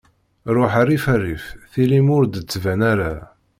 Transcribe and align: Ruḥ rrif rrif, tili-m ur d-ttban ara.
Ruḥ 0.55 0.73
rrif 0.83 1.05
rrif, 1.19 1.45
tili-m 1.71 2.07
ur 2.17 2.23
d-ttban 2.25 2.81
ara. 2.91 3.13